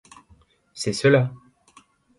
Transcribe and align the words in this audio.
C'est 0.73 0.93
cela. 0.93 1.31